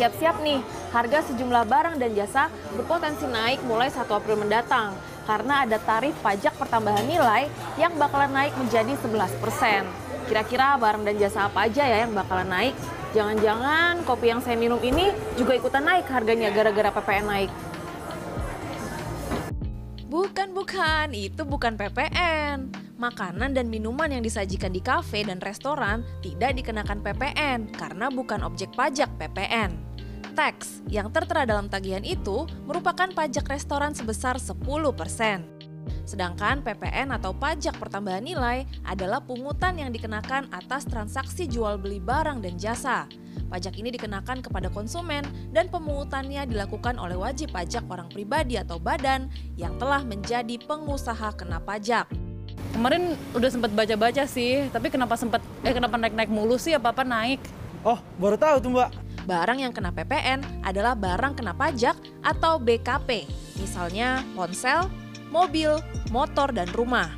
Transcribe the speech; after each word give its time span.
Siap-siap 0.00 0.40
nih, 0.40 0.64
harga 0.96 1.28
sejumlah 1.28 1.68
barang 1.68 2.00
dan 2.00 2.16
jasa 2.16 2.48
berpotensi 2.72 3.28
naik 3.28 3.60
mulai 3.68 3.92
1 3.92 4.08
April 4.08 4.40
mendatang 4.40 4.96
karena 5.28 5.68
ada 5.68 5.76
tarif 5.76 6.16
pajak 6.24 6.56
pertambahan 6.56 7.04
nilai 7.04 7.52
yang 7.76 7.92
bakalan 8.00 8.32
naik 8.32 8.56
menjadi 8.56 8.96
11%. 8.96 9.84
Kira-kira 10.24 10.80
barang 10.80 11.04
dan 11.04 11.20
jasa 11.20 11.52
apa 11.52 11.68
aja 11.68 11.84
ya 11.84 12.08
yang 12.08 12.16
bakalan 12.16 12.48
naik? 12.48 12.72
Jangan-jangan 13.12 14.00
kopi 14.08 14.32
yang 14.32 14.40
saya 14.40 14.56
minum 14.56 14.80
ini 14.80 15.12
juga 15.36 15.60
ikutan 15.60 15.84
naik 15.84 16.08
harganya 16.08 16.48
gara-gara 16.48 16.88
PPN 16.96 17.26
naik. 17.28 17.50
Bukan, 20.08 20.56
bukan. 20.56 21.12
Itu 21.12 21.44
bukan 21.44 21.76
PPN. 21.76 22.72
Makanan 22.96 23.52
dan 23.52 23.68
minuman 23.68 24.08
yang 24.08 24.24
disajikan 24.24 24.72
di 24.72 24.80
kafe 24.80 25.28
dan 25.28 25.44
restoran 25.44 26.00
tidak 26.24 26.56
dikenakan 26.56 27.04
PPN 27.04 27.68
karena 27.76 28.08
bukan 28.08 28.40
objek 28.48 28.72
pajak 28.72 29.12
PPN. 29.20 29.89
Tax 30.30 30.86
yang 30.88 31.10
tertera 31.10 31.42
dalam 31.44 31.66
tagihan 31.66 32.02
itu 32.06 32.46
merupakan 32.64 33.10
pajak 33.10 33.46
restoran 33.50 33.92
sebesar 33.92 34.38
10%. 34.38 35.60
Sedangkan 36.06 36.62
PPN 36.62 37.14
atau 37.14 37.30
pajak 37.30 37.78
pertambahan 37.78 38.22
nilai 38.22 38.66
adalah 38.82 39.22
pungutan 39.22 39.78
yang 39.78 39.90
dikenakan 39.94 40.50
atas 40.50 40.86
transaksi 40.86 41.46
jual 41.46 41.78
beli 41.78 42.02
barang 42.02 42.42
dan 42.42 42.54
jasa. 42.58 43.06
Pajak 43.50 43.78
ini 43.78 43.94
dikenakan 43.94 44.42
kepada 44.42 44.70
konsumen 44.70 45.26
dan 45.50 45.66
pemungutannya 45.70 46.46
dilakukan 46.46 46.98
oleh 46.98 47.18
wajib 47.18 47.50
pajak 47.50 47.82
orang 47.90 48.06
pribadi 48.10 48.58
atau 48.58 48.78
badan 48.78 49.30
yang 49.58 49.74
telah 49.78 50.02
menjadi 50.06 50.58
pengusaha 50.66 51.34
kena 51.34 51.58
pajak. 51.62 52.06
Kemarin 52.70 53.18
udah 53.34 53.50
sempat 53.50 53.74
baca-baca 53.74 54.22
sih, 54.30 54.70
tapi 54.70 54.94
kenapa 54.94 55.18
sempat 55.18 55.42
eh 55.66 55.74
kenapa 55.74 55.98
naik-naik 55.98 56.30
mulu 56.30 56.54
sih 56.54 56.74
apa-apa 56.74 57.02
naik? 57.02 57.42
Oh, 57.82 57.98
baru 58.20 58.38
tahu 58.38 58.56
tuh 58.62 58.70
Mbak. 58.70 58.90
Barang 59.28 59.60
yang 59.60 59.72
kena 59.72 59.92
PPN 59.92 60.64
adalah 60.64 60.96
barang 60.96 61.36
kena 61.36 61.52
pajak 61.52 61.96
atau 62.24 62.56
BKP, 62.56 63.28
misalnya 63.60 64.24
ponsel, 64.32 64.88
mobil, 65.28 65.76
motor, 66.08 66.48
dan 66.52 66.68
rumah. 66.72 67.12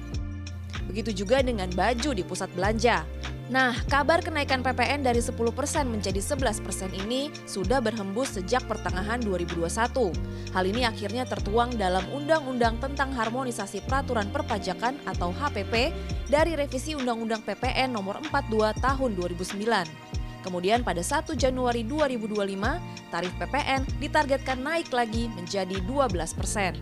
Begitu 0.91 1.25
juga 1.25 1.41
dengan 1.41 1.70
baju 1.72 2.11
di 2.11 2.27
pusat 2.27 2.50
belanja. 2.59 3.06
Nah, 3.53 3.77
kabar 3.84 4.25
kenaikan 4.25 4.64
PPN 4.64 5.05
dari 5.05 5.20
10% 5.20 5.36
menjadi 5.84 6.20
11% 6.25 6.89
ini 7.05 7.28
sudah 7.44 7.84
berhembus 7.84 8.41
sejak 8.41 8.64
pertengahan 8.64 9.20
2021. 9.20 10.09
Hal 10.56 10.64
ini 10.64 10.89
akhirnya 10.89 11.28
tertuang 11.28 11.77
dalam 11.77 12.00
Undang-Undang 12.16 12.81
tentang 12.81 13.12
Harmonisasi 13.12 13.84
Peraturan 13.84 14.33
Perpajakan 14.33 14.97
atau 15.05 15.37
HPP 15.37 15.92
dari 16.33 16.56
revisi 16.56 16.97
Undang-Undang 16.97 17.44
PPN 17.44 17.92
nomor 17.92 18.25
42 18.25 18.72
tahun 18.81 19.11
2009. 19.20 20.12
Kemudian 20.43 20.83
pada 20.83 21.01
1 21.01 21.39
Januari 21.39 21.87
2025, 21.87 23.15
tarif 23.15 23.33
PPN 23.39 23.87
ditargetkan 24.03 24.59
naik 24.59 24.91
lagi 24.91 25.31
menjadi 25.39 25.79
12 25.87 26.34
persen. 26.34 26.75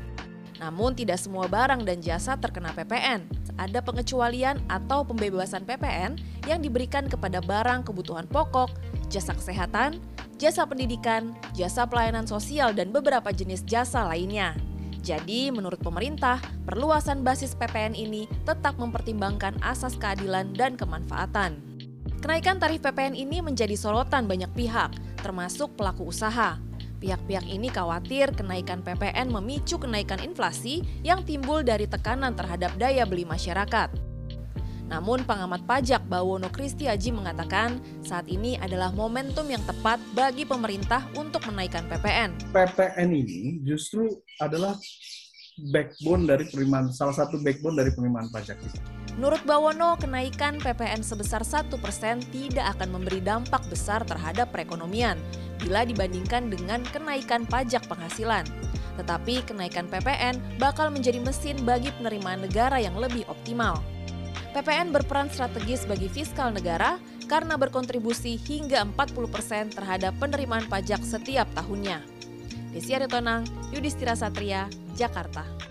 Namun 0.61 0.92
tidak 0.92 1.17
semua 1.17 1.48
barang 1.48 1.84
dan 1.89 2.05
jasa 2.05 2.36
terkena 2.36 2.72
PPN. 2.77 3.25
Ada 3.56 3.80
pengecualian 3.80 4.61
atau 4.69 5.05
pembebasan 5.05 5.64
PPN 5.64 6.20
yang 6.44 6.61
diberikan 6.61 7.08
kepada 7.08 7.41
barang 7.41 7.84
kebutuhan 7.84 8.28
pokok, 8.28 8.72
jasa 9.08 9.33
kesehatan, 9.36 10.00
jasa 10.41 10.64
pendidikan, 10.64 11.36
jasa 11.56 11.84
pelayanan 11.84 12.24
sosial, 12.28 12.72
dan 12.72 12.92
beberapa 12.92 13.33
jenis 13.33 13.64
jasa 13.64 14.05
lainnya. 14.08 14.56
Jadi, 15.00 15.48
menurut 15.48 15.80
pemerintah, 15.80 16.41
perluasan 16.69 17.24
basis 17.24 17.56
PPN 17.56 17.97
ini 17.97 18.28
tetap 18.45 18.77
mempertimbangkan 18.77 19.56
asas 19.64 19.97
keadilan 19.97 20.52
dan 20.52 20.77
kemanfaatan. 20.77 21.69
Kenaikan 22.20 22.60
tarif 22.60 22.84
PPN 22.84 23.16
ini 23.16 23.40
menjadi 23.40 23.72
sorotan 23.76 24.28
banyak 24.28 24.52
pihak, 24.52 24.92
termasuk 25.24 25.72
pelaku 25.76 26.08
usaha. 26.08 26.60
Pihak-pihak 27.00 27.48
ini 27.48 27.72
khawatir 27.72 28.36
kenaikan 28.36 28.84
PPN 28.84 29.32
memicu 29.32 29.80
kenaikan 29.80 30.20
inflasi 30.20 30.84
yang 31.00 31.24
timbul 31.24 31.64
dari 31.64 31.89
tekanan 31.89 32.36
terhadap 32.36 32.77
daya 32.77 33.08
beli 33.08 33.24
masyarakat. 33.24 33.89
Namun 34.90 35.22
pengamat 35.24 35.64
pajak 35.64 36.05
Bawono 36.10 36.50
Kristi 36.52 36.90
Aji 36.90 37.14
mengatakan 37.14 37.80
saat 38.05 38.27
ini 38.28 38.60
adalah 38.60 38.92
momentum 38.92 39.46
yang 39.48 39.62
tepat 39.64 40.02
bagi 40.12 40.44
pemerintah 40.44 41.06
untuk 41.16 41.46
menaikkan 41.48 41.89
PPN. 41.89 42.52
PPN 42.52 43.08
ini 43.14 43.64
justru 43.64 44.10
adalah 44.42 44.77
backbone 45.70 46.27
dari 46.27 46.44
penerimaan 46.52 46.90
salah 46.92 47.14
satu 47.14 47.40
backbone 47.40 47.80
dari 47.80 47.94
penerimaan 47.94 48.28
pajak 48.34 48.60
kita. 48.60 48.99
Menurut 49.18 49.42
Bawono, 49.42 49.98
kenaikan 49.98 50.62
PPN 50.62 51.02
sebesar 51.02 51.42
1% 51.42 51.70
tidak 52.30 52.66
akan 52.78 52.88
memberi 52.94 53.18
dampak 53.18 53.66
besar 53.66 54.06
terhadap 54.06 54.54
perekonomian 54.54 55.18
bila 55.60 55.82
dibandingkan 55.82 56.48
dengan 56.48 56.80
kenaikan 56.88 57.44
pajak 57.44 57.84
penghasilan. 57.90 58.46
Tetapi 58.96 59.48
kenaikan 59.48 59.90
PPN 59.90 60.60
bakal 60.60 60.92
menjadi 60.92 61.18
mesin 61.18 61.58
bagi 61.66 61.90
penerimaan 61.98 62.44
negara 62.46 62.78
yang 62.78 62.94
lebih 62.96 63.26
optimal. 63.26 63.80
PPN 64.50 64.90
berperan 64.90 65.30
strategis 65.30 65.86
bagi 65.86 66.10
fiskal 66.10 66.50
negara 66.50 66.98
karena 67.30 67.54
berkontribusi 67.54 68.34
hingga 68.34 68.82
40% 68.98 69.78
terhadap 69.78 70.12
penerimaan 70.18 70.66
pajak 70.66 70.98
setiap 71.06 71.46
tahunnya. 71.54 72.02
Desi 72.74 72.94
Aritonang, 72.94 73.46
Yudhistira 73.70 74.18
Satria, 74.18 74.66
Jakarta. 74.98 75.70